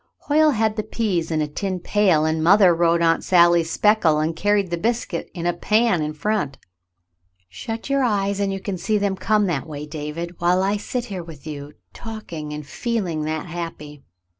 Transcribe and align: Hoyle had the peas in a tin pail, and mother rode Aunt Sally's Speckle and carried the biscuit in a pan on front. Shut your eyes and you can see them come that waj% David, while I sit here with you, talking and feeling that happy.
Hoyle 0.27 0.49
had 0.53 0.77
the 0.77 0.81
peas 0.81 1.29
in 1.29 1.43
a 1.43 1.47
tin 1.47 1.79
pail, 1.79 2.25
and 2.25 2.43
mother 2.43 2.73
rode 2.73 3.03
Aunt 3.03 3.23
Sally's 3.23 3.69
Speckle 3.69 4.17
and 4.17 4.35
carried 4.35 4.71
the 4.71 4.77
biscuit 4.77 5.29
in 5.35 5.45
a 5.45 5.53
pan 5.53 6.01
on 6.01 6.13
front. 6.13 6.57
Shut 7.47 7.87
your 7.87 8.03
eyes 8.03 8.39
and 8.39 8.51
you 8.51 8.59
can 8.59 8.79
see 8.79 8.97
them 8.97 9.15
come 9.15 9.45
that 9.45 9.65
waj% 9.65 9.91
David, 9.91 10.35
while 10.41 10.63
I 10.63 10.77
sit 10.77 11.05
here 11.05 11.23
with 11.23 11.45
you, 11.45 11.73
talking 11.93 12.51
and 12.51 12.65
feeling 12.65 13.25
that 13.25 13.45
happy. 13.45 14.01